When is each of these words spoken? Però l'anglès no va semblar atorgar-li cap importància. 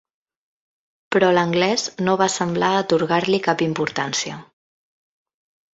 Però 1.15 1.29
l'anglès 1.35 1.85
no 2.07 2.17
va 2.23 2.29
semblar 2.39 2.73
atorgar-li 2.81 3.43
cap 3.51 3.65
importància. 3.69 4.45